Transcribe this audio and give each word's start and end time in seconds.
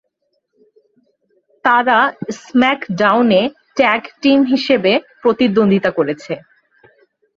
তারা 1.65 1.97
স্ম্যাকডাউনে 2.39 3.41
tag 3.77 4.01
team 4.21 4.39
হিসেবে 4.51 4.91
প্রতিদ্বন্দ্বিতা 5.21 5.89
করেছে! 5.97 6.33